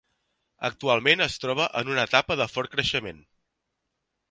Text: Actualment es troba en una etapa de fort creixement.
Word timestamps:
Actualment 0.69 1.21
es 1.25 1.35
troba 1.43 1.67
en 1.83 1.93
una 1.95 2.07
etapa 2.11 2.39
de 2.41 2.49
fort 2.55 2.75
creixement. 2.77 3.23